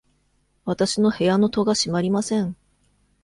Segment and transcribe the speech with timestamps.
[0.65, 2.55] わたしの部屋の戸が閉まりません。